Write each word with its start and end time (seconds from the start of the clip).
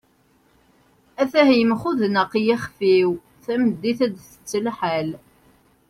at-ah 1.21 1.49
yemxudneq 1.59 2.31
yixef-iw, 2.45 3.11
tameddit 3.43 3.99
ad 4.05 4.13
tett 4.19 4.51
lḥal 4.65 5.09